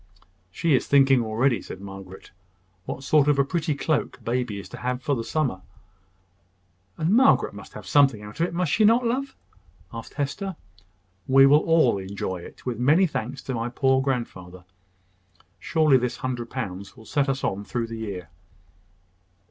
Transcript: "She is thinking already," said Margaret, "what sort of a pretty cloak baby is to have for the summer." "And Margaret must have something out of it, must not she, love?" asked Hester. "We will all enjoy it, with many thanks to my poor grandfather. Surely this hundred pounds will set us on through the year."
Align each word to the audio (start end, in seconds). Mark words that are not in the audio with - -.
"She 0.49 0.73
is 0.73 0.87
thinking 0.87 1.21
already," 1.23 1.61
said 1.61 1.79
Margaret, 1.79 2.31
"what 2.85 3.03
sort 3.03 3.27
of 3.27 3.37
a 3.37 3.43
pretty 3.45 3.75
cloak 3.75 4.19
baby 4.23 4.59
is 4.59 4.67
to 4.69 4.77
have 4.77 4.99
for 5.03 5.13
the 5.15 5.23
summer." 5.23 5.61
"And 6.97 7.11
Margaret 7.11 7.53
must 7.53 7.73
have 7.73 7.85
something 7.85 8.23
out 8.23 8.39
of 8.39 8.47
it, 8.47 8.51
must 8.55 8.71
not 8.79 9.01
she, 9.01 9.07
love?" 9.07 9.35
asked 9.93 10.15
Hester. 10.15 10.55
"We 11.27 11.45
will 11.45 11.59
all 11.59 11.99
enjoy 11.99 12.37
it, 12.41 12.65
with 12.65 12.79
many 12.79 13.05
thanks 13.05 13.43
to 13.43 13.53
my 13.53 13.69
poor 13.69 14.01
grandfather. 14.01 14.65
Surely 15.59 15.97
this 15.97 16.17
hundred 16.17 16.49
pounds 16.49 16.97
will 16.97 17.05
set 17.05 17.29
us 17.29 17.43
on 17.43 17.63
through 17.63 17.85
the 17.85 17.97
year." 17.99 18.29